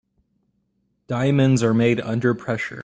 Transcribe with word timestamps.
Diamonds 1.05 1.61
are 1.61 1.75
made 1.75 2.01
under 2.01 2.33
pressure. 2.33 2.79